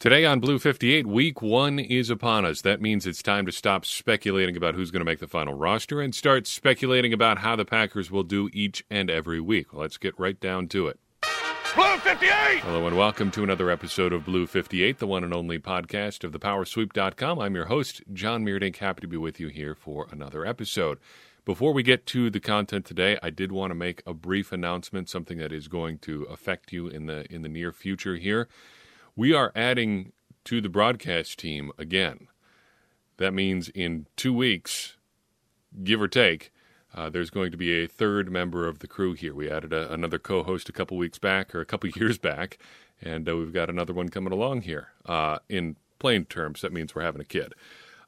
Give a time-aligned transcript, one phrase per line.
[0.00, 2.62] Today on Blue 58, week one is upon us.
[2.62, 6.00] That means it's time to stop speculating about who's going to make the final roster
[6.00, 9.74] and start speculating about how the Packers will do each and every week.
[9.74, 10.98] Let's get right down to it.
[11.74, 12.60] Blue 58!
[12.60, 16.32] Hello and welcome to another episode of Blue 58, the one and only podcast of
[16.32, 17.38] thepowersweep.com.
[17.38, 18.76] I'm your host, John Meerdink.
[18.76, 20.98] Happy to be with you here for another episode.
[21.44, 25.10] Before we get to the content today, I did want to make a brief announcement,
[25.10, 28.48] something that is going to affect you in the in the near future here.
[29.20, 30.12] We are adding
[30.44, 32.28] to the broadcast team again.
[33.18, 34.96] That means in two weeks,
[35.84, 36.50] give or take,
[36.94, 39.34] uh, there's going to be a third member of the crew here.
[39.34, 42.56] We added a, another co host a couple weeks back or a couple years back,
[43.02, 44.88] and uh, we've got another one coming along here.
[45.04, 47.52] Uh, in plain terms, that means we're having a kid.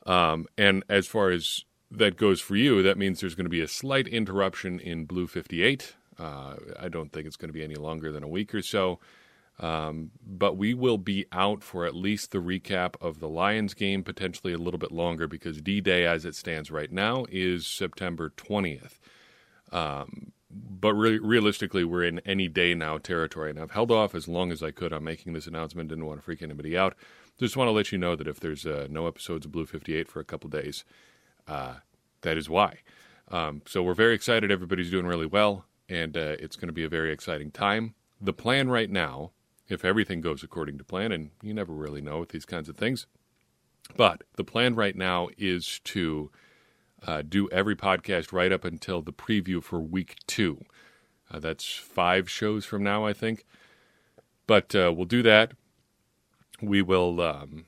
[0.07, 3.61] Um, and as far as that goes for you, that means there's going to be
[3.61, 5.95] a slight interruption in Blue 58.
[6.19, 8.99] Uh, I don't think it's going to be any longer than a week or so.
[9.63, 14.03] Um, but we will be out for at least the recap of the Lions game,
[14.03, 18.33] potentially a little bit longer, because D Day, as it stands right now, is September
[18.37, 18.99] 20th.
[19.71, 24.27] Um, but re- realistically, we're in any day now territory, and I've held off as
[24.27, 25.89] long as I could on making this announcement.
[25.89, 26.97] Didn't want to freak anybody out.
[27.39, 30.09] Just want to let you know that if there's uh, no episodes of Blue 58
[30.09, 30.85] for a couple days,
[31.47, 31.77] uh,
[32.23, 32.79] that is why.
[33.29, 34.51] Um, so we're very excited.
[34.51, 37.95] Everybody's doing really well, and uh, it's going to be a very exciting time.
[38.21, 39.31] The plan right now
[39.69, 42.77] if everything goes according to plan, and you never really know with these kinds of
[42.77, 43.07] things.
[43.97, 46.31] But the plan right now is to
[47.07, 50.65] uh, do every podcast right up until the preview for week two.
[51.31, 53.45] Uh, that's five shows from now, I think.
[54.47, 55.53] But uh, we'll do that.
[56.61, 57.67] We will um,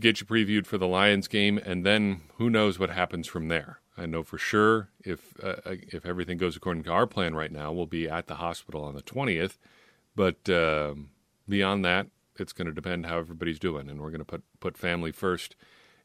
[0.00, 3.80] get you previewed for the Lions game, and then who knows what happens from there.
[3.96, 7.72] I know for sure if uh, if everything goes according to our plan right now,
[7.72, 9.58] we'll be at the hospital on the twentieth.
[10.16, 11.10] But um,
[11.52, 12.06] beyond that,
[12.38, 15.54] it's going to depend how everybody's doing, and we're going to put put family first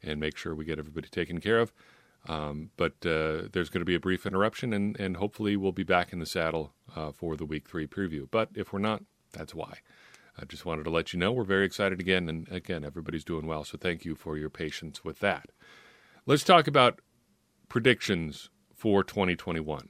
[0.04, 1.72] and make sure we get everybody taken care of.
[2.28, 5.84] Um, but uh, there's going to be a brief interruption, and, and hopefully we'll be
[5.84, 8.28] back in the saddle uh, for the week three preview.
[8.30, 9.78] But if we're not, that's why.
[10.38, 13.48] I just wanted to let you know we're very excited again, and again, everybody's doing
[13.48, 13.64] well.
[13.64, 15.52] So thank you for your patience with that.
[16.26, 17.00] Let's talk about
[17.70, 19.88] predictions for 2021.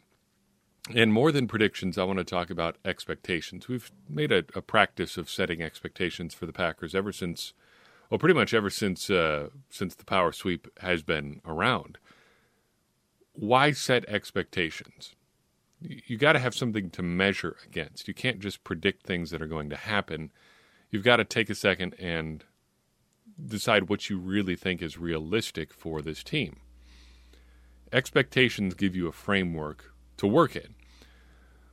[0.96, 3.68] And more than predictions, I want to talk about expectations.
[3.68, 7.54] We've made a, a, practice of setting expectations for the Packers ever since,
[8.10, 11.98] well, pretty much ever since uh, since the power sweep has been around.
[13.34, 15.16] Why set expectations?
[15.80, 18.08] You, got to have something to measure against.
[18.08, 20.32] You can't just predict things that are going to happen.
[20.90, 22.44] You've got to take a second and
[23.46, 26.62] decide what you really think is realistic for this team.
[27.94, 30.74] Expectations give you a framework to work in.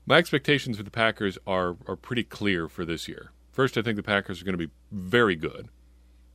[0.07, 3.33] My expectations for the Packers are are pretty clear for this year.
[3.53, 5.69] First, I think the Packers are going to be very good.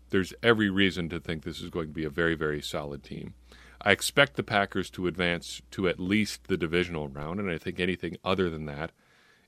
[0.09, 3.35] There's every reason to think this is going to be a very very solid team.
[3.81, 7.79] I expect the Packers to advance to at least the divisional round, and I think
[7.79, 8.91] anything other than that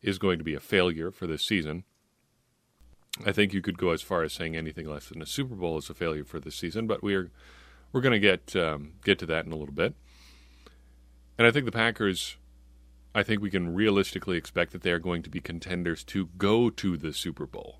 [0.02, 1.84] is going to be a failure for this season.
[3.26, 5.78] I think you could go as far as saying anything less than a Super Bowl
[5.78, 7.32] is a failure for this season, but we're
[7.92, 9.96] we're going to get um, get to that in a little bit.
[11.38, 12.38] And I think the Packers
[13.14, 16.70] I think we can realistically expect that they are going to be contenders to go
[16.70, 17.80] to the Super Bowl.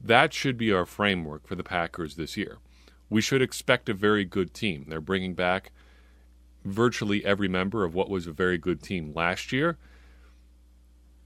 [0.00, 2.58] That should be our framework for the Packers this year.
[3.08, 4.86] We should expect a very good team.
[4.88, 5.72] They're bringing back
[6.64, 9.78] virtually every member of what was a very good team last year.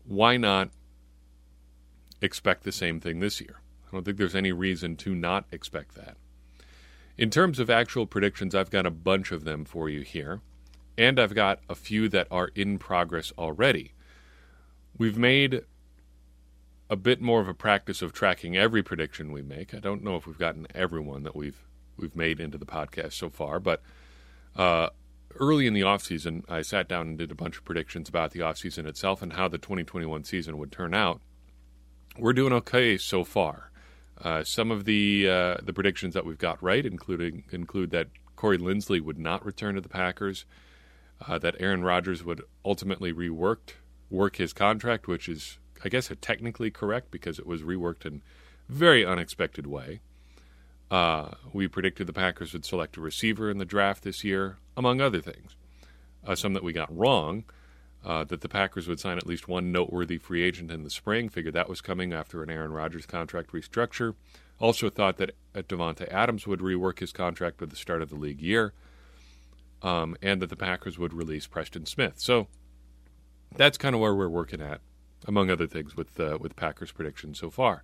[0.04, 0.70] Why not
[2.20, 3.60] expect the same thing this year?
[3.88, 6.16] I don't think there's any reason to not expect that.
[7.16, 10.40] In terms of actual predictions, I've got a bunch of them for you here
[10.96, 13.94] and I've got a few that are in progress already.
[14.96, 15.62] We've made
[16.90, 19.74] a bit more of a practice of tracking every prediction we make.
[19.74, 21.66] I don't know if we've gotten everyone that we've
[21.96, 23.82] we've made into the podcast so far, but
[24.56, 24.88] uh,
[25.38, 28.32] early in the off season, I sat down and did a bunch of predictions about
[28.32, 31.20] the off season itself and how the 2021 season would turn out.
[32.18, 33.70] We're doing okay so far.
[34.22, 38.58] Uh, some of the uh, the predictions that we've got right, including include that Corey
[38.58, 40.44] Linsley would not return to the Packers
[41.28, 43.74] uh, that Aaron Rodgers would ultimately reworked
[44.10, 48.22] work his contract, which is, I guess, technically correct because it was reworked in
[48.68, 50.00] very unexpected way.
[50.90, 55.00] Uh, we predicted the Packers would select a receiver in the draft this year, among
[55.00, 55.56] other things.
[56.26, 57.44] Uh, some that we got wrong.
[58.04, 61.28] Uh, that the Packers would sign at least one noteworthy free agent in the spring.
[61.28, 64.16] Figured that was coming after an Aaron Rodgers contract restructure.
[64.58, 68.40] Also thought that Davante Adams would rework his contract at the start of the league
[68.40, 68.72] year
[69.82, 72.14] um, and that the Packers would release Preston Smith.
[72.18, 72.48] So
[73.56, 74.80] that's kind of where we're working at,
[75.26, 77.82] among other things, with uh, with Packers predictions so far.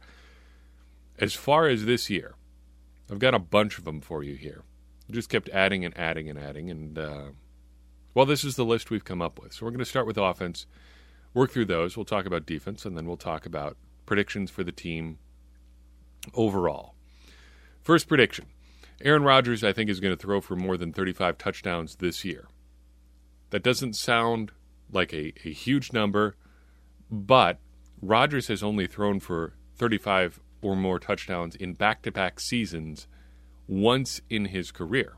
[1.18, 2.34] As far as this year,
[3.10, 4.62] I've got a bunch of them for you here.
[5.10, 7.24] Just kept adding and adding and adding, and uh,
[8.14, 9.52] well, this is the list we've come up with.
[9.52, 10.66] So we're going to start with offense,
[11.34, 11.96] work through those.
[11.96, 15.18] We'll talk about defense, and then we'll talk about predictions for the team
[16.34, 16.94] overall.
[17.80, 18.46] First prediction
[19.00, 22.48] Aaron Rodgers, I think, is going to throw for more than 35 touchdowns this year.
[23.50, 24.52] That doesn't sound
[24.90, 26.36] like a, a huge number,
[27.10, 27.58] but
[28.02, 33.06] Rodgers has only thrown for 35 or more touchdowns in back to back seasons
[33.68, 35.16] once in his career.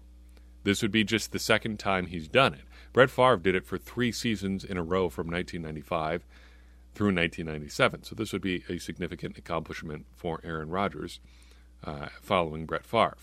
[0.64, 2.60] This would be just the second time he's done it.
[2.92, 6.26] Brett Favre did it for three seasons in a row from 1995
[6.94, 8.04] through 1997.
[8.04, 11.20] So this would be a significant accomplishment for Aaron Rodgers
[11.84, 13.16] uh, following Brett Favre.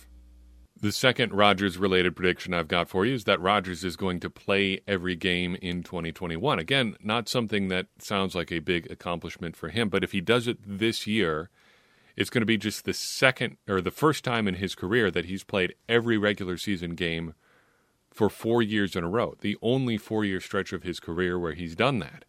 [0.79, 4.29] The second Rodgers related prediction I've got for you is that Rodgers is going to
[4.29, 6.59] play every game in 2021.
[6.59, 10.47] Again, not something that sounds like a big accomplishment for him, but if he does
[10.47, 11.49] it this year,
[12.15, 15.25] it's going to be just the second or the first time in his career that
[15.25, 17.33] he's played every regular season game
[18.11, 19.33] for four years in a row.
[19.41, 22.23] The only four year stretch of his career where he's done that.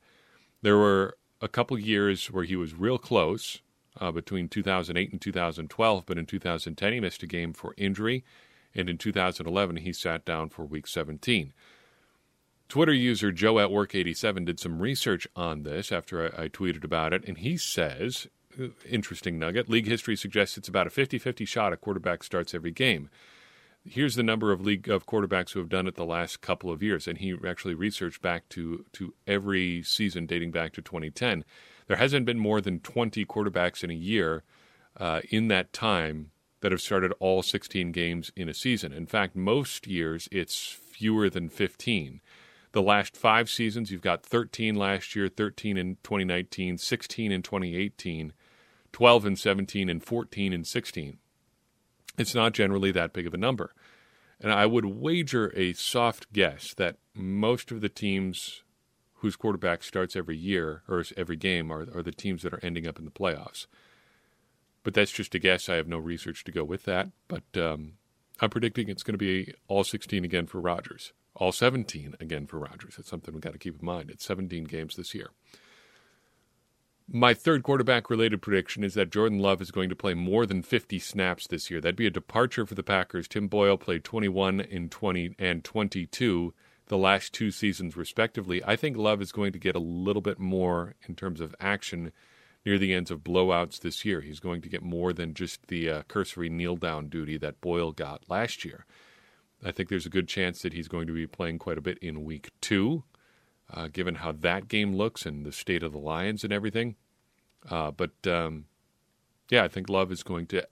[0.63, 3.61] There were a couple years where he was real close
[4.01, 8.25] uh, between 2008 and 2012, but in 2010 he missed a game for injury,
[8.75, 11.53] and in 2011 he sat down for Week 17.
[12.69, 16.85] Twitter user Joe at Work 87 did some research on this after I, I tweeted
[16.85, 18.27] about it, and he says,
[18.61, 22.55] uh, interesting nugget, league history suggests it's about a 50 50 shot a quarterback starts
[22.55, 23.09] every game
[23.85, 26.83] here's the number of league of quarterbacks who have done it the last couple of
[26.83, 31.45] years, and he actually researched back to to every season dating back to 2010.
[31.89, 34.45] There hasn't been more than 20 quarterbacks in a year
[34.97, 36.31] uh, in that time
[36.61, 38.93] that have started all 16 games in a season.
[38.93, 42.21] In fact, most years it's fewer than 15.
[42.73, 48.33] The last five seasons, you've got 13 last year, 13 in 2019, 16 in 2018,
[48.93, 51.19] 12 in 17, and 14 in 16.
[52.19, 53.73] It's not generally that big of a number.
[54.41, 58.63] And I would wager a soft guess that most of the teams
[59.19, 62.87] whose quarterback starts every year or every game are, are the teams that are ending
[62.87, 63.67] up in the playoffs.
[64.85, 65.69] But that's just a guess.
[65.69, 67.11] I have no research to go with that.
[67.27, 67.95] But um,
[68.41, 72.59] I'm predicting it's going to be all 16 again for Rodgers, all 17 again for
[72.59, 72.95] Rodgers.
[72.97, 74.11] That's something we've got to keep in mind.
[74.11, 75.31] It's 17 games this year.
[77.11, 80.63] My third quarterback related prediction is that Jordan Love is going to play more than
[80.63, 81.81] 50 snaps this year.
[81.81, 83.27] That'd be a departure for the Packers.
[83.27, 86.53] Tim Boyle played 21 in 20 and 22
[86.89, 88.63] the last two seasons respectively.
[88.65, 92.13] I think Love is going to get a little bit more in terms of action
[92.65, 94.21] near the ends of blowouts this year.
[94.21, 97.93] He's going to get more than just the uh, cursory kneel down duty that Boyle
[97.93, 98.85] got last year.
[99.65, 101.99] I think there's a good chance that he's going to be playing quite a bit
[101.99, 103.05] in week two
[103.73, 106.97] uh, given how that game looks and the state of the Lions and everything.
[107.69, 108.67] Uh, but um,
[109.51, 110.67] yeah, I think Love is going to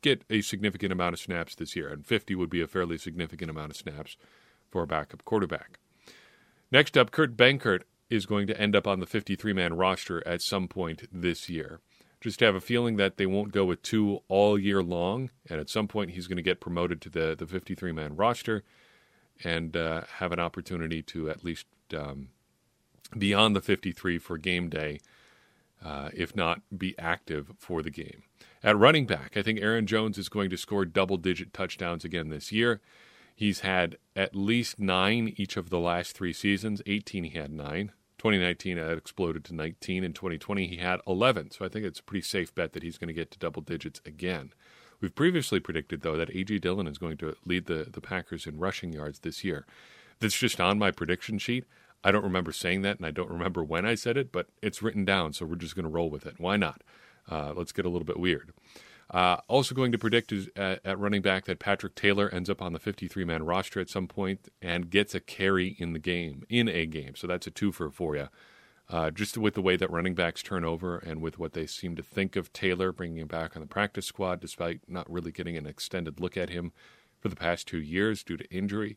[0.00, 3.50] get a significant amount of snaps this year, and 50 would be a fairly significant
[3.50, 4.16] amount of snaps
[4.70, 5.78] for a backup quarterback.
[6.70, 10.42] Next up, Kurt Benkert is going to end up on the 53 man roster at
[10.42, 11.80] some point this year.
[12.20, 15.70] Just have a feeling that they won't go with two all year long, and at
[15.70, 18.64] some point he's going to get promoted to the, the 53 man roster
[19.44, 21.66] and uh, have an opportunity to at least
[21.96, 22.28] um,
[23.16, 24.98] be on the 53 for game day,
[25.84, 28.24] uh, if not be active for the game.
[28.64, 32.28] At running back, I think Aaron Jones is going to score double digit touchdowns again
[32.30, 32.80] this year.
[33.38, 36.82] He's had at least nine each of the last three seasons.
[36.86, 37.92] 18, he had nine.
[38.18, 40.02] 2019, that exploded to 19.
[40.02, 41.52] In 2020, he had 11.
[41.52, 43.62] So I think it's a pretty safe bet that he's going to get to double
[43.62, 44.52] digits again.
[45.00, 46.58] We've previously predicted, though, that A.J.
[46.58, 49.66] Dillon is going to lead the, the Packers in rushing yards this year.
[50.18, 51.64] That's just on my prediction sheet.
[52.02, 54.82] I don't remember saying that, and I don't remember when I said it, but it's
[54.82, 56.40] written down, so we're just going to roll with it.
[56.40, 56.82] Why not?
[57.30, 58.52] Uh, let's get a little bit weird.
[59.10, 62.60] Uh, also, going to predict is, at, at, running back that Patrick Taylor ends up
[62.60, 66.44] on the 53 man roster at some point and gets a carry in the game,
[66.50, 67.16] in a game.
[67.16, 68.28] So that's a twofer for you.
[68.90, 71.94] Uh, just with the way that running backs turn over and with what they seem
[71.96, 75.56] to think of Taylor, bringing him back on the practice squad despite not really getting
[75.56, 76.72] an extended look at him
[77.20, 78.96] for the past two years due to injury.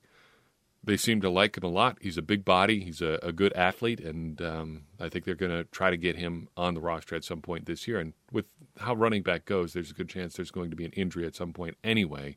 [0.84, 1.98] They seem to like him a lot.
[2.02, 5.52] He's a big body, he's a, a good athlete, and um, I think they're going
[5.52, 8.00] to try to get him on the roster at some point this year.
[8.00, 8.46] And with
[8.80, 11.36] how running back goes, there's a good chance there's going to be an injury at
[11.36, 12.36] some point anyway,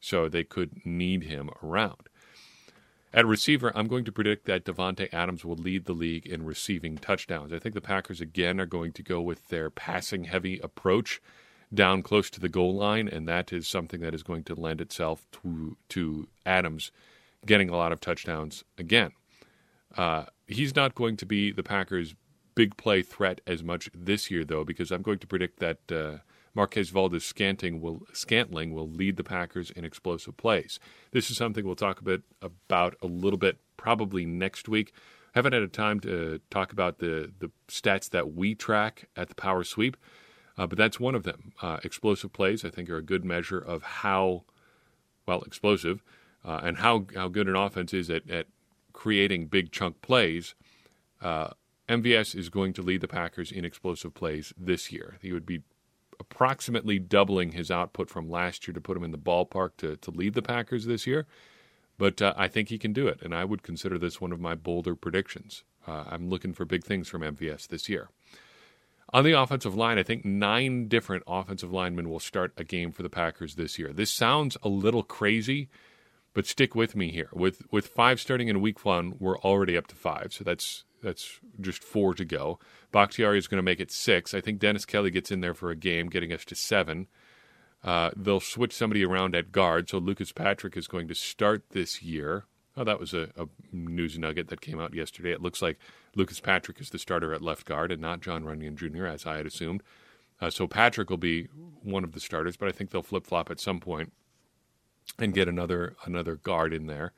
[0.00, 2.08] so they could need him around.
[3.14, 6.98] At receiver, I'm going to predict that Davante Adams will lead the league in receiving
[6.98, 7.54] touchdowns.
[7.54, 11.22] I think the Packers again are going to go with their passing heavy approach
[11.72, 14.82] down close to the goal line, and that is something that is going to lend
[14.82, 16.90] itself to to Adams
[17.46, 19.12] getting a lot of touchdowns again.
[19.96, 22.14] Uh, he's not going to be the Packers'
[22.54, 26.18] big play threat as much this year, though, because I'm going to predict that uh,
[26.54, 30.80] Marquez Scantling will, Scantling will lead the Packers in explosive plays.
[31.12, 34.92] This is something we'll talk a bit about a little bit probably next week.
[35.34, 39.34] Haven't had a time to talk about the, the stats that we track at the
[39.34, 39.96] Power Sweep,
[40.56, 41.52] uh, but that's one of them.
[41.62, 44.44] Uh, explosive plays, I think, are a good measure of how,
[45.26, 46.02] well, explosive
[46.44, 48.46] uh, and how, how good an offense is at, at
[48.92, 50.54] creating big chunk plays.
[51.20, 51.50] Uh,
[51.88, 55.18] MVS is going to lead the Packers in explosive plays this year.
[55.22, 55.62] He would be
[56.20, 60.10] approximately doubling his output from last year to put him in the ballpark to, to
[60.10, 61.26] lead the Packers this year.
[61.96, 64.40] But uh, I think he can do it, and I would consider this one of
[64.40, 65.64] my bolder predictions.
[65.86, 68.10] Uh, I'm looking for big things from MVS this year.
[69.12, 73.02] On the offensive line, I think nine different offensive linemen will start a game for
[73.02, 73.92] the Packers this year.
[73.92, 75.68] This sounds a little crazy,
[76.38, 77.30] but stick with me here.
[77.32, 81.40] With with five starting in week one, we're already up to five, so that's that's
[81.60, 82.60] just four to go.
[82.92, 84.32] Bakhtiari is going to make it six.
[84.32, 87.08] I think Dennis Kelly gets in there for a game, getting us to seven.
[87.82, 92.02] Uh, they'll switch somebody around at guard, so Lucas Patrick is going to start this
[92.02, 92.44] year.
[92.76, 95.32] Oh, that was a, a, news nugget that came out yesterday.
[95.32, 95.80] It looks like
[96.14, 99.38] Lucas Patrick is the starter at left guard and not John Runyan Jr., as I
[99.38, 99.82] had assumed.
[100.40, 101.48] Uh, so Patrick will be
[101.82, 104.12] one of the starters, but I think they'll flip flop at some point
[105.18, 107.12] and get another another guard in there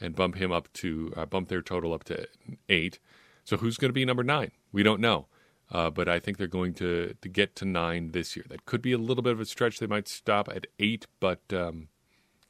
[0.00, 2.26] and bump him up to uh, bump their total up to
[2.68, 2.98] eight.
[3.44, 4.52] So who's going to be number nine?
[4.72, 5.26] We don't know.
[5.70, 8.44] Uh, but I think they're going to, to get to nine this year.
[8.48, 9.78] That could be a little bit of a stretch.
[9.78, 11.88] They might stop at eight, but um,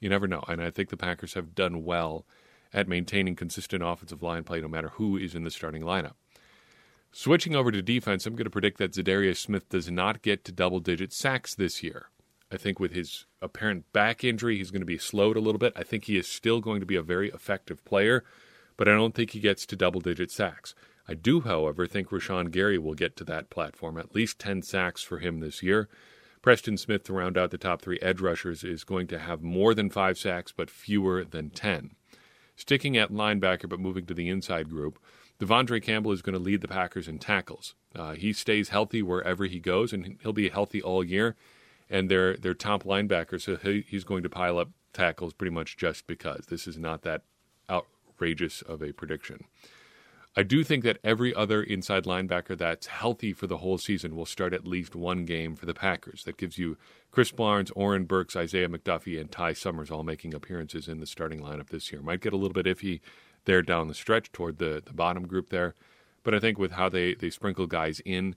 [0.00, 0.42] you never know.
[0.48, 2.26] And I think the Packers have done well
[2.74, 6.14] at maintaining consistent offensive line play no matter who is in the starting lineup.
[7.12, 10.52] Switching over to defense, I'm going to predict that Za'Darius Smith does not get to
[10.52, 12.06] double digit sacks this year.
[12.52, 15.72] I think with his apparent back injury, he's going to be slowed a little bit.
[15.74, 18.24] I think he is still going to be a very effective player,
[18.76, 20.74] but I don't think he gets to double digit sacks.
[21.08, 25.02] I do, however, think Rashan Gary will get to that platform, at least 10 sacks
[25.02, 25.88] for him this year.
[26.42, 29.74] Preston Smith, to round out the top three edge rushers, is going to have more
[29.74, 31.92] than five sacks, but fewer than 10.
[32.56, 34.98] Sticking at linebacker, but moving to the inside group,
[35.40, 37.74] De'Vondre Campbell is going to lead the Packers in tackles.
[37.94, 41.36] Uh, he stays healthy wherever he goes, and he'll be healthy all year.
[41.92, 46.06] And they're, top linebackers, so he, he's going to pile up tackles pretty much just
[46.06, 46.46] because.
[46.46, 47.22] This is not that
[47.68, 49.44] outrageous of a prediction.
[50.34, 54.24] I do think that every other inside linebacker that's healthy for the whole season will
[54.24, 56.24] start at least one game for the Packers.
[56.24, 56.78] That gives you
[57.12, 61.40] Krys Barnes, Oren Burks, Isaiah McDuffie, and Ty Summers all making appearances in the starting
[61.40, 62.00] lineup this year.
[62.00, 63.00] Might get a little bit iffy
[63.44, 65.74] there down the stretch toward the, the bottom group there.
[66.22, 68.34] But I think with how they, they sprinkle guys in,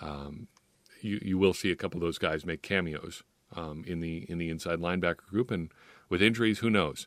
[0.00, 0.48] um,
[1.04, 3.22] you, you will see a couple of those guys make cameos
[3.54, 5.50] um, in the in the inside linebacker group.
[5.50, 5.70] And
[6.08, 7.06] with injuries, who knows?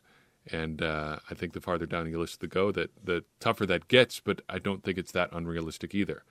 [0.50, 3.88] And uh, I think the farther down you list to go, that the tougher that
[3.88, 4.20] gets.
[4.20, 6.22] But I don't think it's that unrealistic either.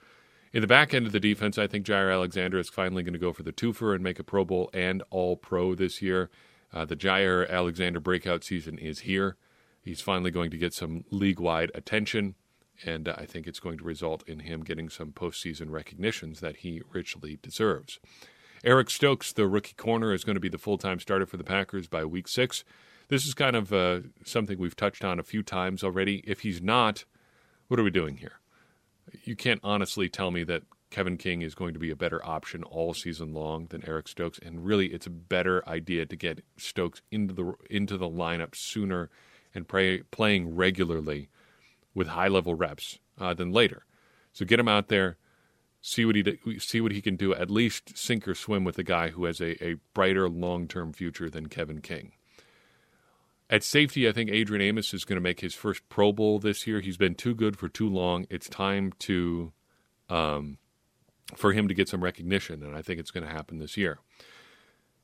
[0.53, 3.19] In the back end of the defense, I think Jaire Alexander is finally going to
[3.19, 6.29] go for the twofer and make a Pro Bowl and All Pro this year.
[6.73, 9.35] Uh, the Jaire Alexander breakout season is here.
[9.81, 12.35] He's finally going to get some league wide attention,
[12.85, 16.81] and I think it's going to result in him getting some postseason recognitions that he
[16.91, 17.99] richly deserves.
[18.63, 21.43] Eric Stokes, the rookie corner, is going to be the full time starter for the
[21.43, 22.63] Packers by week six.
[23.09, 26.23] This is kind of uh, something we've touched on a few times already.
[26.25, 27.05] If he's not,
[27.67, 28.39] what are we doing here?
[29.23, 32.63] You can't honestly tell me that Kevin King is going to be a better option
[32.63, 37.01] all season long than Eric Stokes, and really, it's a better idea to get Stokes
[37.11, 39.09] into the into the lineup sooner
[39.53, 41.29] and playing regularly
[41.97, 43.83] with high level reps uh, than later.
[44.31, 45.17] So get him out there,
[45.81, 47.33] see what he see what he can do.
[47.33, 50.93] At least sink or swim with a guy who has a, a brighter long term
[50.93, 52.11] future than Kevin King.
[53.49, 56.67] At safety, I think Adrian Amos is going to make his first Pro Bowl this
[56.67, 56.81] year.
[56.81, 58.27] He's been too good for too long.
[58.29, 59.53] It's time to
[60.07, 60.59] um,
[61.35, 63.97] for him to get some recognition, and I think it's going to happen this year.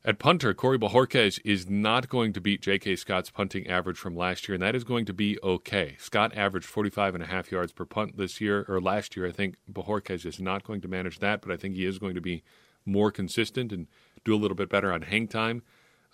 [0.06, 2.96] At punter, Corey Bojorquez is not going to beat J.K.
[2.96, 5.96] Scott's punting average from last year, and that is going to be okay.
[5.98, 9.26] Scott averaged 45 and a half yards per punt this year, or last year.
[9.26, 12.14] I think Bojorquez is not going to manage that, but I think he is going
[12.16, 12.42] to be
[12.84, 13.86] more consistent and
[14.26, 15.62] do a little bit better on hang time.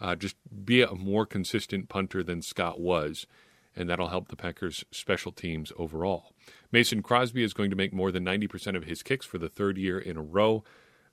[0.00, 3.26] Uh, just be a more consistent punter than Scott was,
[3.74, 6.32] and that'll help the Packers' special teams overall.
[6.70, 9.78] Mason Crosby is going to make more than 90% of his kicks for the third
[9.78, 10.62] year in a row.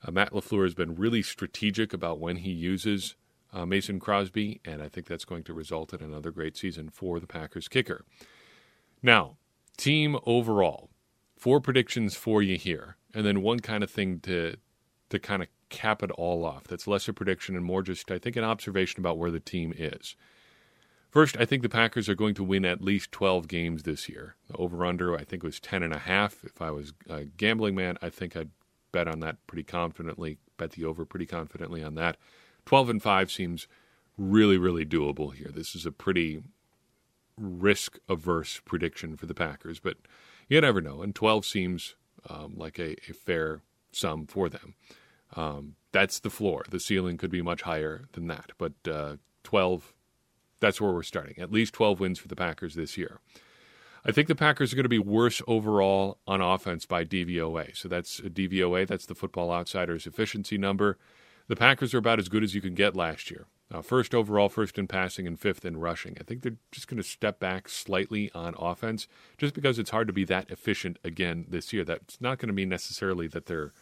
[0.06, 3.16] Uh, Matt LaFleur has been really strategic about when he uses
[3.54, 7.20] uh, Mason Crosby, and I think that's going to result in another great season for
[7.20, 8.06] the Packers kicker.
[9.02, 9.38] Now,
[9.78, 10.90] team overall,
[11.36, 14.56] four predictions for you here, and then one kind of thing to
[15.10, 16.66] to kind of cap it all off.
[16.66, 19.74] That's less a prediction and more just, I think, an observation about where the team
[19.76, 20.16] is.
[21.10, 24.36] First, I think the Packers are going to win at least 12 games this year.
[24.50, 26.44] The over under, I think, was 10 and a half.
[26.44, 28.50] If I was a gambling man, I think I'd
[28.98, 32.18] bet on that pretty confidently, bet the over pretty confidently on that.
[32.66, 33.68] 12 and 5 seems
[34.18, 35.52] really, really doable here.
[35.54, 36.42] This is a pretty
[37.38, 39.98] risk averse prediction for the Packers, but
[40.50, 41.04] you never know.
[41.04, 41.96] And 12 seems
[42.28, 43.62] um, like a, a, fair
[43.92, 44.74] sum for them.
[45.36, 46.66] Um, that's the floor.
[46.68, 49.94] The ceiling could be much higher than that, but uh, 12,
[50.60, 51.38] that's where we're starting.
[51.38, 53.20] At least 12 wins for the Packers this year.
[54.08, 57.76] I think the Packers are going to be worse overall on offense by DVOA.
[57.76, 60.98] So that's DVOA, that's the Football Outsiders efficiency number.
[61.50, 63.48] The Packers are about as good as you can get last year.
[63.70, 66.16] Uh, first overall, first in passing, and fifth in rushing.
[66.22, 70.08] I think they're just going to step back slightly on offense just because it's hard
[70.08, 71.84] to be that efficient again this year.
[71.84, 73.74] That's not going to mean necessarily that they're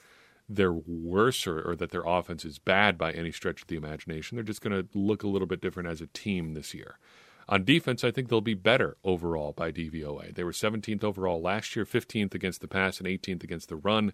[0.47, 4.35] they're worse or, or that their offense is bad by any stretch of the imagination.
[4.35, 6.99] They're just going to look a little bit different as a team this year.
[7.47, 10.33] On defense, I think they'll be better overall by DVOA.
[10.33, 14.13] They were 17th overall last year, 15th against the pass, and 18th against the run.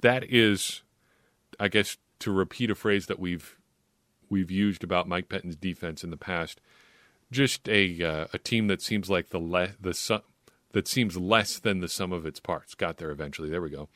[0.00, 0.82] That is,
[1.60, 3.56] I guess, to repeat a phrase that we've
[4.28, 6.60] we've used about Mike Pettine's defense in the past,
[7.30, 10.22] just a uh, a team that seems like the le- the su-
[10.72, 12.74] that seems less than the sum of its parts.
[12.74, 13.48] Got there eventually.
[13.48, 13.88] There we go.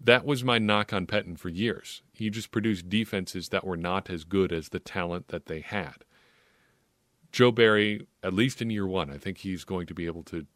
[0.00, 2.02] That was my knock on Pettine for years.
[2.12, 6.04] He just produced defenses that were not as good as the talent that they had.
[7.32, 10.46] Joe Barry, at least in year one, I think he's going to be able to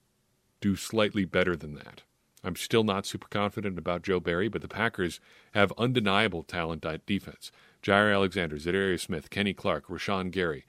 [0.60, 2.02] do slightly better than that.
[2.44, 5.18] I'm still not super confident about Joe Barry, but the Packers
[5.52, 7.50] have undeniable talent at defense.
[7.82, 10.64] Jaire Alexander, Za'Darius Smith, Kenny Clark, Rashan Gary,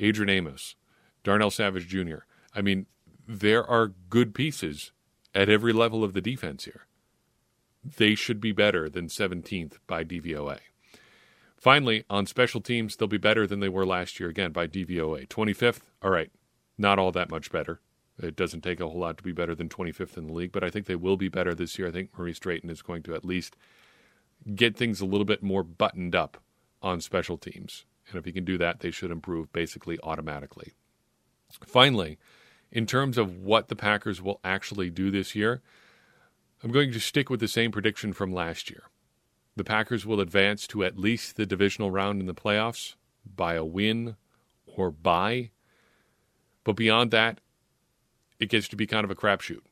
[0.00, 0.74] Adrian Amos,
[1.22, 2.24] Darnell Savage Jr.
[2.54, 2.86] I mean,
[3.28, 4.90] there are good pieces
[5.34, 6.86] at every level of the defense here
[7.84, 10.58] they should be better than 17th by DVOA.
[11.62, 15.28] Finally, on special teams, they'll be better than they were last year again by DVOA.
[15.28, 16.32] 25th, all right,
[16.76, 17.80] not all that much better.
[18.20, 20.64] It doesn't take a whole lot to be better than 25th in the league, but
[20.64, 21.86] I think they will be better this year.
[21.86, 23.54] I think Maurice Drayton is going to at least
[24.56, 26.42] get things a little bit more buttoned up
[26.82, 27.84] on special teams.
[28.08, 30.72] And if he can do that, they should improve basically automatically.
[31.64, 32.18] Finally,
[32.72, 35.62] in terms of what the Packers will actually do this year,
[36.64, 38.82] I'm going to stick with the same prediction from last year.
[39.56, 43.64] The Packers will advance to at least the divisional round in the playoffs by a
[43.64, 44.16] win
[44.66, 45.50] or bye.
[46.64, 47.40] But beyond that,
[48.38, 49.62] it gets to be kind of a crapshoot.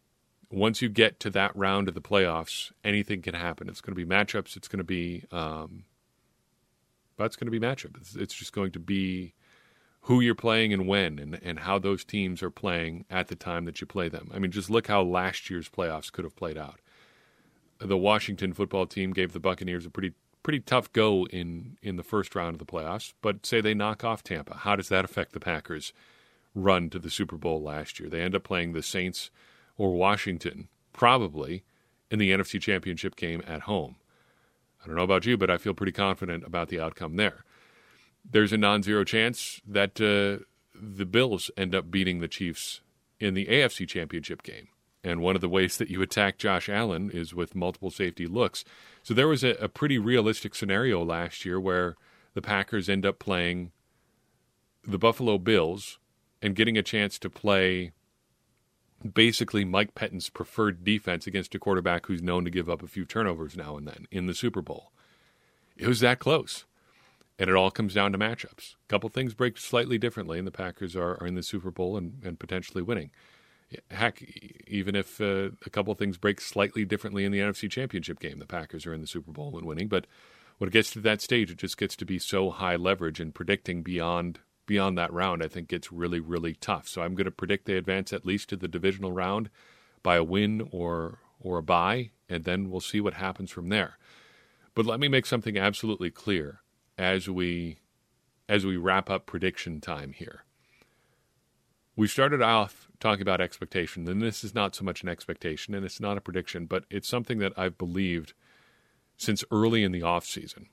[0.51, 3.69] Once you get to that round of the playoffs, anything can happen.
[3.69, 4.57] It's going to be matchups.
[4.57, 5.85] It's going to be, um,
[7.16, 7.97] but it's going to be matchup.
[7.97, 9.35] It's, it's just going to be
[10.03, 13.64] who you're playing and when and, and how those teams are playing at the time
[13.66, 14.31] that you play them.
[14.35, 16.81] I mean, just look how last year's playoffs could have played out.
[17.81, 22.03] The Washington football team gave the Buccaneers a pretty pretty tough go in in the
[22.03, 24.57] first round of the playoffs, but say they knock off Tampa.
[24.57, 25.93] How does that affect the Packers'
[26.55, 28.09] run to the Super Bowl last year?
[28.09, 29.31] They end up playing the Saints
[29.77, 31.62] or Washington, probably
[32.11, 33.97] in the NFC Championship game at home.
[34.83, 37.45] I don't know about you, but I feel pretty confident about the outcome there
[38.29, 42.81] there's a non-zero chance that uh, the Bills end up beating the Chiefs
[43.19, 44.69] in the AFC Championship game.
[45.03, 48.65] And one of the ways that you attack Josh Allen is with multiple safety looks.
[49.03, 51.97] So there was a, a pretty realistic scenario last year where
[52.35, 53.73] the Packers end up playing
[54.87, 55.99] the Buffalo Bills
[56.43, 57.93] and getting a chance to play
[59.15, 63.07] basically Mike Pettine's preferred defense against a quarterback who's known to give up a few
[63.07, 64.93] turnovers now and then in the Super Bowl.
[65.77, 66.67] It was that close
[67.41, 68.75] and it all comes down to matchups.
[68.75, 71.97] A couple things break slightly differently, and the Packers are, are in the Super Bowl
[71.97, 73.11] and, and potentially winning.
[73.91, 74.23] Heck,
[74.67, 78.47] even if uh, a couple things break slightly differently in the NFC Championship game, the
[78.47, 79.87] Packers are in the Super Bowl and winning.
[79.87, 80.07] But
[80.59, 83.35] when it gets to that stage, it just gets to be so high leverage, and
[83.35, 86.89] predicting beyond beyond that round, I think gets really really tough.
[86.89, 89.51] So I'm going to predict they advance at least to the divisional round
[90.03, 93.99] by a win or or a bye, and then we'll see what happens from there.
[94.75, 96.61] But let me make something absolutely clear
[96.99, 97.79] as we
[98.49, 100.45] as we wrap up prediction time here.
[101.97, 105.85] We started off talking about expectation, then this is not so much an expectation and
[105.85, 108.35] it's not a prediction, but it's something that I've believed
[109.17, 110.69] since early in the off season.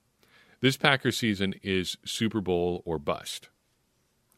[0.59, 3.49] This Packers season is Super Bowl or bust.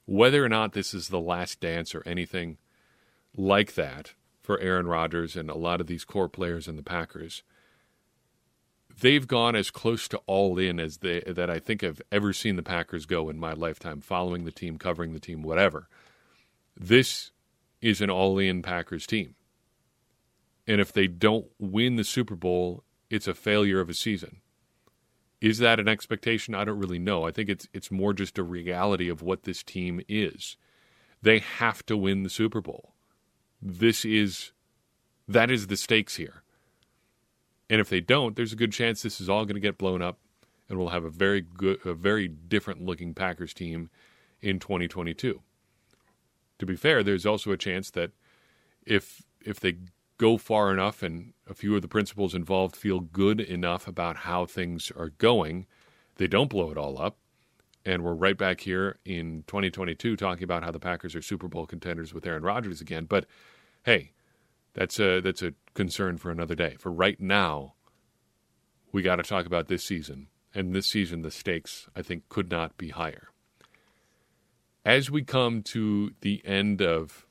[0.05, 2.57] Whether or not this is the last dance or anything
[3.35, 7.43] like that for Aaron Rodgers and a lot of these core players in the Packers,
[8.99, 12.55] they've gone as close to all in as they that I think I've ever seen
[12.55, 15.87] the Packers go in my lifetime, following the team, covering the team, whatever.
[16.75, 17.31] This
[17.81, 19.35] is an all in Packers team.
[20.67, 24.41] And if they don't win the Super Bowl, it's a failure of a season.
[25.41, 26.55] Is that an expectation?
[26.55, 27.25] I don't really know.
[27.25, 30.57] I think it's it's more just a reality of what this team is.
[31.21, 32.93] They have to win the Super Bowl.
[33.61, 34.51] This is
[35.27, 36.43] that is the stakes here
[37.69, 40.01] And if they don't, there's a good chance this is all going to get blown
[40.01, 40.19] up
[40.69, 43.89] and we'll have a very good a very different looking Packers team
[44.41, 45.41] in 2022.
[46.59, 48.11] To be fair, there's also a chance that
[48.85, 49.77] if if they
[50.17, 54.45] go far enough and a few of the principals involved feel good enough about how
[54.45, 55.65] things are going,
[56.17, 57.17] they don't blow it all up.
[57.85, 61.65] And we're right back here in 2022 talking about how the Packers are Super Bowl
[61.65, 63.05] contenders with Aaron Rodgers again.
[63.05, 63.25] But
[63.83, 64.11] hey,
[64.73, 66.75] that's a that's a concern for another day.
[66.77, 67.75] For right now,
[68.91, 70.27] we got to talk about this season.
[70.53, 73.29] And this season, the stakes I think could not be higher.
[74.89, 77.27] As we come to the end of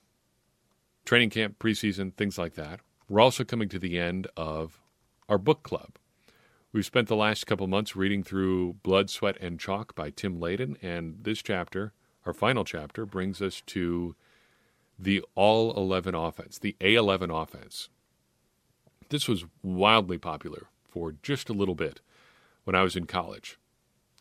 [1.04, 2.78] training camp, preseason, things like that.
[3.08, 4.80] We're also coming to the end of
[5.28, 5.96] our book club.
[6.72, 10.76] We've spent the last couple months reading through Blood, Sweat, and Chalk by Tim Layden,
[10.80, 11.92] and this chapter,
[12.24, 14.14] our final chapter, brings us to
[14.96, 17.88] the All 11 offense, the A11 offense.
[19.08, 22.02] This was wildly popular for just a little bit
[22.62, 23.58] when I was in college.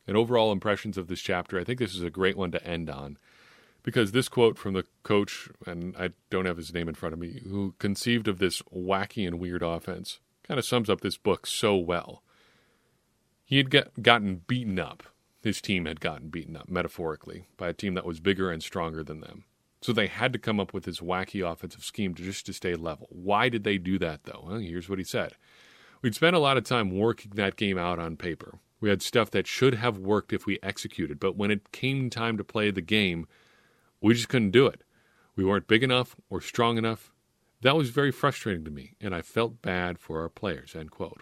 [0.08, 2.90] And overall impressions of this chapter, I think this is a great one to end
[2.90, 3.18] on
[3.88, 7.20] because this quote from the coach, and I don't have his name in front of
[7.20, 11.48] me, who conceived of this wacky and weird offense, kind of sums up this book
[11.48, 12.22] so well.
[13.46, 15.04] He had get, gotten beaten up.
[15.42, 19.06] His team had gotten beaten up, metaphorically, by a team that was bigger and stronger
[19.06, 19.46] than them.
[19.80, 22.76] So they had to come up with this wacky offensive scheme to just to stay
[22.76, 23.08] level.
[23.10, 24.44] Why did they do that, though?
[24.46, 25.32] Well, here's what he said.
[26.02, 28.60] We'd spent a lot of time working that game out on paper.
[28.82, 32.36] We had stuff that should have worked if we executed, but when it came time
[32.38, 33.28] to play the game,
[34.02, 34.84] we just couldn't do it.
[35.36, 37.12] We weren't big enough or strong enough.
[37.62, 40.76] That was very frustrating to me, and I felt bad for our players.
[40.76, 41.22] End quote.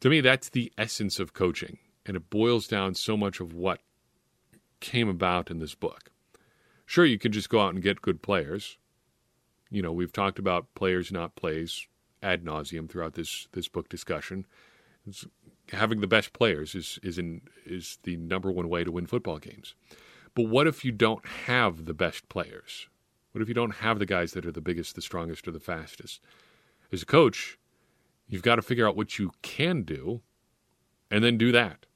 [0.00, 3.80] To me, that's the essence of coaching, and it boils down so much of what
[4.80, 6.10] came about in this book.
[6.84, 8.78] Sure, you can just go out and get good players.
[9.70, 11.86] You know, we've talked about players, not plays,
[12.22, 14.46] ad nauseum throughout this this book discussion.
[15.06, 15.26] It's,
[15.72, 19.38] having the best players is is in, is the number one way to win football
[19.38, 19.74] games.
[20.36, 22.88] But what if you don't have the best players?
[23.32, 25.58] What if you don't have the guys that are the biggest, the strongest, or the
[25.58, 26.20] fastest?
[26.92, 27.58] As a coach,
[28.28, 30.20] you've got to figure out what you can do
[31.10, 31.86] and then do that.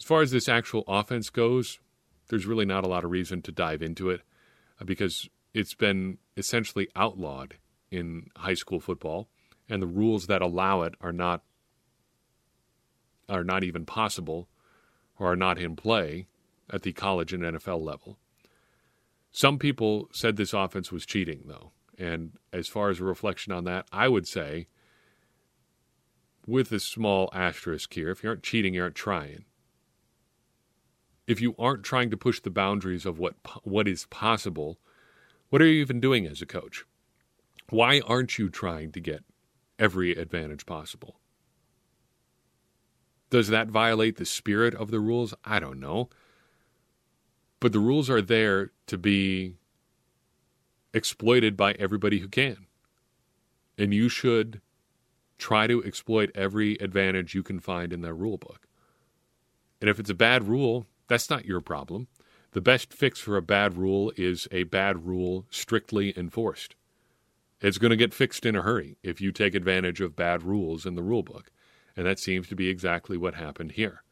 [0.00, 1.78] As far as this actual offense goes,
[2.28, 4.22] there's really not a lot of reason to dive into it
[4.80, 7.56] uh, because it's been essentially outlawed
[7.90, 9.28] in high school football,
[9.68, 11.42] and the rules that allow it are not
[13.28, 14.48] are not even possible
[15.18, 16.26] or are not in play
[16.70, 18.18] at the college and NFL level.
[19.30, 21.72] Some people said this offense was cheating, though.
[21.98, 24.68] And as far as a reflection on that, I would say,
[26.46, 29.44] with a small asterisk here, if you aren't cheating, you aren't trying.
[31.26, 34.78] If you aren't trying to push the boundaries of what what is possible,
[35.50, 36.84] what are you even doing as a coach?
[37.68, 39.24] Why aren't you trying to get
[39.78, 41.20] every advantage possible?
[43.28, 45.34] Does that violate the spirit of the rules?
[45.44, 46.08] I don't know.
[47.60, 49.54] But the rules are there to be
[50.94, 52.66] exploited by everybody who can.
[53.76, 54.60] And you should
[55.38, 58.66] try to exploit every advantage you can find in that rule book.
[59.80, 62.08] And if it's a bad rule, that's not your problem.
[62.52, 66.74] The best fix for a bad rule is a bad rule strictly enforced.
[67.60, 70.86] It's going to get fixed in a hurry if you take advantage of bad rules
[70.86, 71.50] in the rule book.
[71.96, 74.02] And that seems to be exactly what happened here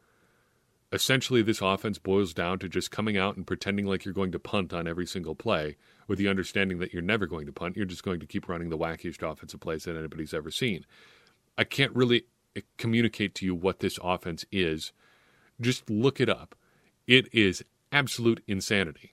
[0.96, 4.38] essentially this offense boils down to just coming out and pretending like you're going to
[4.38, 5.76] punt on every single play
[6.08, 7.76] with the understanding that you're never going to punt.
[7.76, 10.86] You're just going to keep running the wackiest offensive plays that anybody's ever seen.
[11.58, 12.24] I can't really
[12.56, 14.92] eh, communicate to you what this offense is.
[15.60, 16.56] Just look it up.
[17.06, 19.12] It is absolute insanity.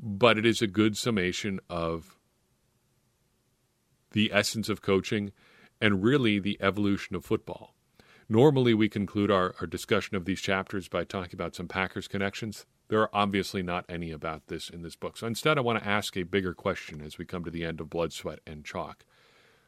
[0.00, 2.18] But it is a good summation of
[4.10, 5.30] the essence of coaching
[5.80, 7.74] and really the evolution of football.
[8.28, 12.66] Normally, we conclude our, our discussion of these chapters by talking about some Packers connections.
[12.88, 15.16] There are obviously not any about this in this book.
[15.16, 17.80] So instead, I want to ask a bigger question as we come to the end
[17.80, 19.04] of Blood, Sweat, and Chalk.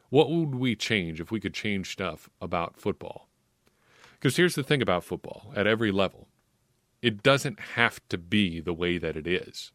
[0.09, 3.29] What would we change if we could change stuff about football?
[4.13, 6.27] Because here's the thing about football at every level
[7.01, 9.71] it doesn't have to be the way that it is.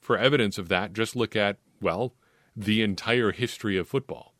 [0.00, 2.14] For evidence of that, just look at, well,
[2.56, 4.31] the entire history of football.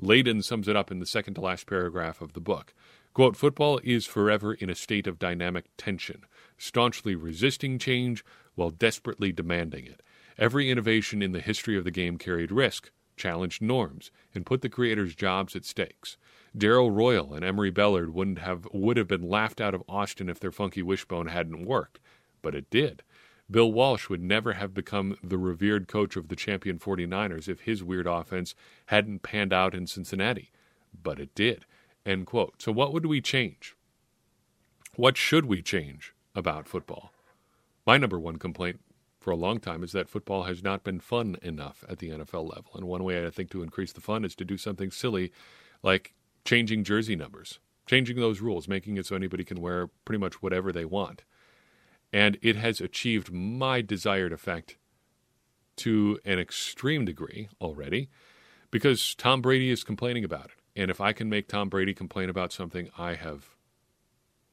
[0.00, 2.74] Layden sums it up in the second to last paragraph of the book.
[3.12, 6.24] Quote, Football is forever in a state of dynamic tension,
[6.58, 8.24] staunchly resisting change
[8.56, 10.02] while desperately demanding it.
[10.36, 14.68] Every innovation in the history of the game carried risk, challenged norms, and put the
[14.68, 16.16] creators' jobs at stakes.
[16.56, 20.40] Darrell Royal and Emory Bellard wouldn't have would have been laughed out of Austin if
[20.40, 22.00] their funky wishbone hadn't worked,
[22.42, 23.04] but it did.
[23.50, 27.84] Bill Walsh would never have become the revered coach of the champion 49ers if his
[27.84, 28.54] weird offense
[28.86, 30.50] hadn't panned out in Cincinnati.
[31.02, 31.66] But it did.
[32.06, 32.62] End quote.
[32.62, 33.76] So, what would we change?
[34.96, 37.12] What should we change about football?
[37.86, 38.80] My number one complaint
[39.20, 42.54] for a long time is that football has not been fun enough at the NFL
[42.54, 42.72] level.
[42.74, 45.32] And one way I think to increase the fun is to do something silly
[45.82, 50.42] like changing jersey numbers, changing those rules, making it so anybody can wear pretty much
[50.42, 51.24] whatever they want.
[52.14, 54.76] And it has achieved my desired effect
[55.78, 58.08] to an extreme degree already
[58.70, 60.80] because Tom Brady is complaining about it.
[60.80, 63.56] And if I can make Tom Brady complain about something, I have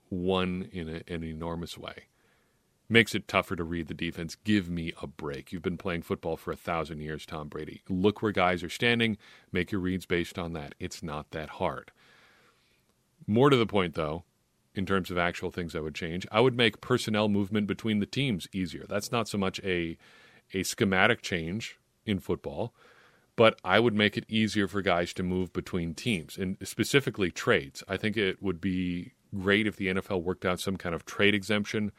[0.10, 2.08] won in a, an enormous way.
[2.90, 4.36] Makes it tougher to read the defense.
[4.44, 5.52] Give me a break.
[5.52, 7.84] You've been playing football for a thousand years, Tom Brady.
[7.88, 9.20] Look where guys are standing,
[9.52, 10.74] make your reads based on that.
[10.80, 11.92] It's not that hard.
[13.28, 14.24] More to the point, though,
[14.74, 16.26] in terms of actual things I would change.
[16.32, 18.86] I would make personnel movement between the teams easier.
[18.88, 19.98] That's not so much a
[20.54, 22.74] a schematic change in football,
[23.36, 27.84] but I would make it easier for guys to move between teams and specifically trades.
[27.88, 31.34] I think it would be great if the NFL worked out some kind of trade
[31.34, 31.92] exemption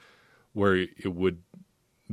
[0.52, 1.42] where it would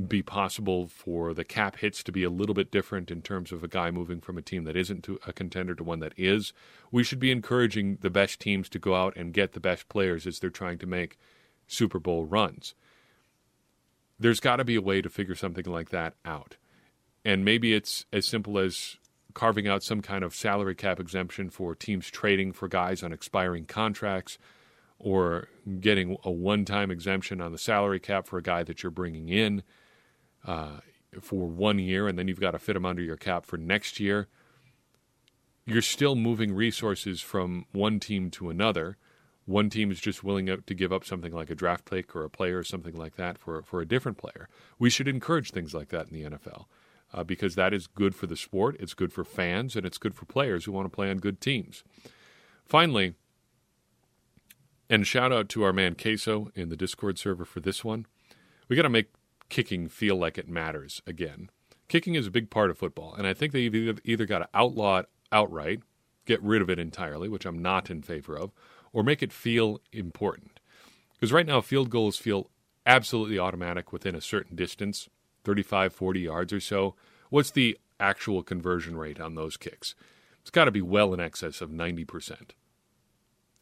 [0.08, 3.64] be possible for the cap hits to be a little bit different in terms of
[3.64, 6.54] a guy moving from a team that isn't to a contender to one that is.
[6.92, 10.26] We should be encouraging the best teams to go out and get the best players
[10.26, 11.18] as they're trying to make
[11.68, 12.76] Super Bowl runs.
[14.20, 16.58] There's got to be a way to figure something like that out.
[17.26, 18.98] And maybe it's as simple as
[19.34, 23.66] carving out some kind of salary cap exemption for teams trading for guys on expiring
[23.66, 24.38] contracts
[24.98, 25.48] or
[25.80, 29.30] getting a one time exemption on the salary cap for a guy that you're bringing
[29.30, 29.64] in
[30.46, 30.80] uh,
[31.22, 34.00] for one year, and then you've got to fit them under your cap for next
[34.00, 34.28] year.
[35.66, 38.98] You're still moving resources from one team to another.
[39.46, 42.30] One team is just willing to give up something like a draft pick or a
[42.30, 44.48] player or something like that for for a different player.
[44.78, 46.66] We should encourage things like that in the NFL
[47.14, 48.78] uh, because that is good for the sport.
[48.80, 51.42] It's good for fans, and it's good for players who want to play on good
[51.42, 51.84] teams.
[52.66, 53.16] Finally,
[54.90, 58.06] and shout out to our man Queso in the Discord server for this one.
[58.68, 59.10] We got to make
[59.50, 61.50] kicking feel like it matters again.
[61.88, 64.50] Kicking is a big part of football, and I think they've either, either got to
[64.54, 65.82] outlaw it outright,
[66.26, 68.52] get rid of it entirely, which I'm not in favor of,
[68.94, 70.60] or make it feel important.
[71.14, 72.50] Because right now, field goals feel
[72.86, 75.10] absolutely automatic within a certain distance
[75.44, 76.96] 35, 40 yards or so.
[77.30, 79.96] What's the actual conversion rate on those kicks?
[80.42, 82.52] It's got to be well in excess of 90%.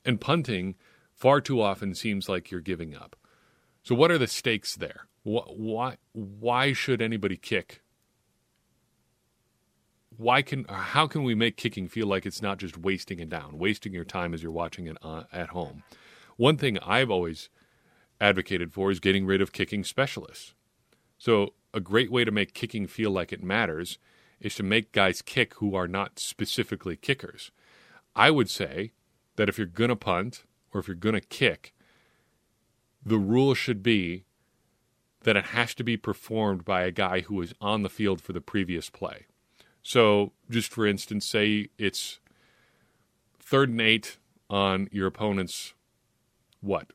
[0.05, 0.75] And punting
[1.13, 3.15] far too often seems like you're giving up.
[3.83, 5.06] So, what are the stakes there?
[5.27, 7.81] Why, why should anybody kick?
[10.15, 13.57] Why can how can we make kicking feel like it's not just wasting it down,
[13.57, 15.83] wasting your time as you're watching it uh, at home?
[16.37, 17.49] One thing I've always
[18.21, 20.53] advocated for is getting rid of kicking specialists.
[21.17, 23.99] So a great way to make kicking feel like it matters
[24.39, 27.51] is to make guys kick who are not specifically kickers.
[28.15, 28.93] I would say
[29.35, 31.73] that if you're going to punt or if you're going to kick,
[33.03, 34.23] the rule should be
[35.27, 38.31] that it has to be performed by a guy who was on the field for
[38.31, 39.25] the previous play.
[39.83, 42.21] So, just for instance, say it's
[43.37, 45.73] third and eight on your opponent's
[46.61, 46.93] what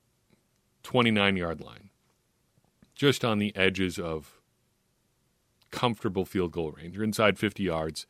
[0.82, 1.90] 29 yard line,
[2.94, 4.40] just on the edges of
[5.70, 6.94] comfortable field goal range.
[6.94, 8.06] You're inside 50 yards,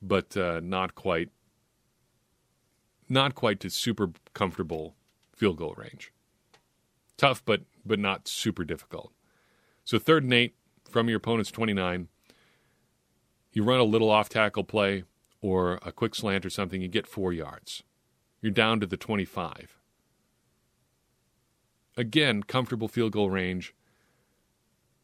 [0.00, 1.28] but uh, not quite
[3.10, 4.94] not quite to super comfortable
[5.36, 6.14] field goal range.
[7.18, 9.12] Tough, but but not super difficult.
[9.90, 10.54] So third and eight
[10.88, 12.06] from your opponent's 29.
[13.52, 15.02] You run a little off tackle play
[15.40, 17.82] or a quick slant or something, you get four yards.
[18.40, 19.80] You're down to the 25.
[21.96, 23.74] Again, comfortable field goal range,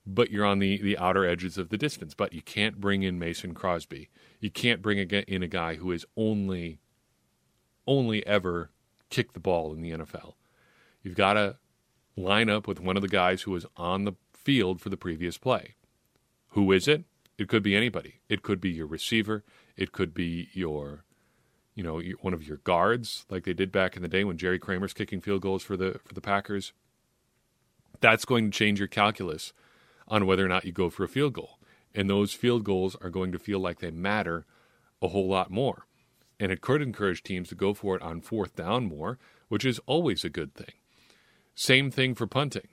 [0.06, 2.14] but you're on the, the outer edges of the distance.
[2.14, 4.08] But you can't bring in Mason Crosby.
[4.38, 6.78] You can't bring in a guy who is only
[7.88, 8.70] only ever
[9.10, 10.34] kicked the ball in the NFL.
[11.02, 11.56] You've got to
[12.16, 14.12] line up with one of the guys who was on the
[14.46, 15.74] field for the previous play.
[16.50, 17.02] Who is it?
[17.36, 18.20] It could be anybody.
[18.28, 19.42] It could be your receiver.
[19.76, 21.02] It could be your,
[21.74, 24.60] you know, one of your guards, like they did back in the day when Jerry
[24.60, 26.72] Kramer's kicking field goals for the for the Packers.
[27.98, 29.52] That's going to change your calculus
[30.06, 31.58] on whether or not you go for a field goal,
[31.92, 34.46] and those field goals are going to feel like they matter
[35.02, 35.88] a whole lot more.
[36.38, 39.80] And it could encourage teams to go for it on fourth down more, which is
[39.86, 40.74] always a good thing.
[41.56, 42.68] Same thing for punting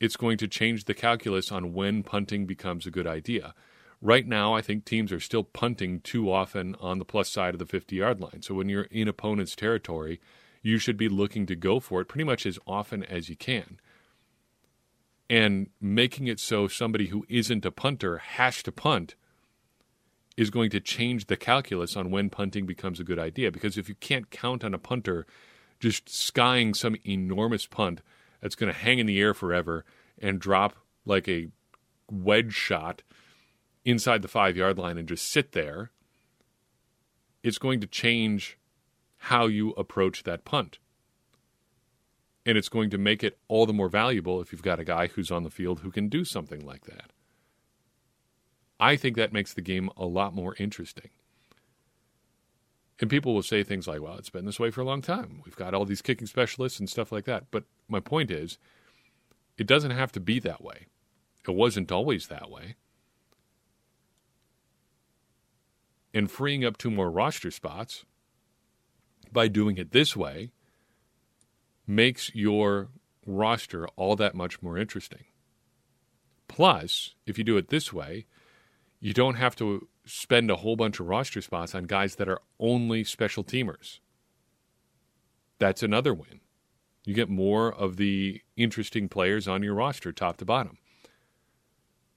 [0.00, 3.54] it's going to change the calculus on when punting becomes a good idea.
[4.00, 7.58] Right now, I think teams are still punting too often on the plus side of
[7.58, 8.42] the 50 yard line.
[8.42, 10.20] So when you're in opponent's territory,
[10.62, 13.78] you should be looking to go for it pretty much as often as you can.
[15.30, 19.14] and making it so somebody who isn't a punter has to punt
[20.36, 23.50] is going to change the calculus on when punting becomes a good idea.
[23.50, 25.26] Because if you can't count on a punter
[25.80, 28.00] just skying some enormous punt
[28.44, 29.86] that's going to hang in the air forever
[30.20, 30.76] and drop
[31.06, 31.48] like a
[32.10, 33.02] wedge shot
[33.86, 35.92] inside the five yard line and just sit there,
[37.42, 38.58] it's going to change
[39.16, 40.78] how you approach that punt.
[42.44, 45.06] And it's going to make it all the more valuable if you've got a guy
[45.06, 47.12] who's on the field who can do something like that.
[48.78, 51.08] I think that makes the game a lot more interesting.
[53.00, 55.40] And people will say things like, well, it's been this way for a long time.
[55.44, 57.50] We've got all these kicking specialists and stuff like that.
[57.50, 58.58] But my point is,
[59.56, 60.86] it doesn't have to be that way.
[61.46, 62.76] It wasn't always that way.
[66.12, 68.04] And freeing up two more roster spots
[69.32, 70.52] by doing it this way
[71.86, 72.90] makes your
[73.26, 75.24] roster all that much more interesting.
[76.46, 78.26] Plus, if you do it this way,
[79.00, 82.40] you don't have to spend a whole bunch of roster spots on guys that are
[82.58, 84.00] only special teamers.
[85.58, 86.40] That's another win.
[87.04, 90.78] You get more of the interesting players on your roster, top to bottom.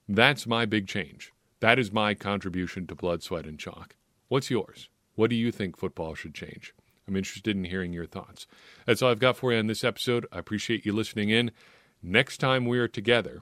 [0.08, 1.34] That's my big change.
[1.60, 3.96] That is my contribution to Blood, Sweat, and Chalk.
[4.28, 4.90] What's yours?
[5.16, 6.74] What do you think football should change?
[7.08, 8.48] I'm interested in hearing your thoughts.
[8.86, 10.26] That's all I've got for you on this episode.
[10.32, 11.52] I appreciate you listening in.
[12.04, 13.42] Next time we are together,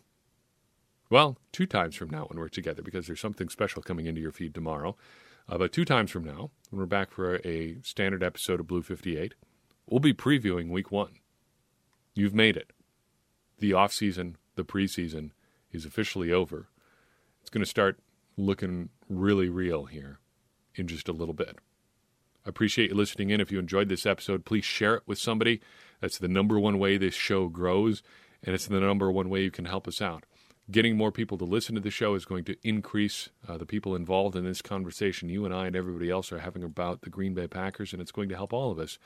[1.15, 4.33] well, two times from now when we're together, because there's something special coming into your
[4.33, 4.97] feed tomorrow.
[5.47, 8.81] Uh, but two times from now, when we're back for a, standard episode of Blue
[8.81, 9.33] 58,
[9.87, 11.13] we'll be previewing week one.
[12.15, 12.73] You've made it.
[13.59, 15.29] The off season, the preseason
[15.71, 16.67] is officially over.
[17.39, 17.97] It's going to start
[18.35, 20.19] looking really real here
[20.75, 21.59] in just a little bit.
[22.45, 23.39] I appreciate you listening in.
[23.39, 25.61] If you enjoyed this episode, please share it with somebody.
[26.01, 28.03] That's the number one way this show grows,
[28.43, 30.25] and it's the number one way you can help us out
[30.69, 33.95] getting more people to listen to the show is going to increase uh, the people
[33.95, 37.33] involved in this conversation you and I and everybody else are having about the Green
[37.33, 38.97] Bay Packers, and it's going to help all of us,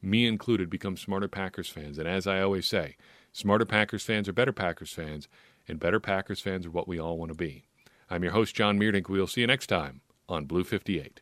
[0.00, 1.98] me included, become smarter Packers fans.
[1.98, 2.96] And as I always say,
[3.32, 5.28] smarter Packers fans are better Packers fans,
[5.66, 7.64] and better Packers fans are what we all want to be.
[8.08, 9.08] I'm your host, John Meerdink.
[9.08, 11.20] We'll see you next time on Blue 58.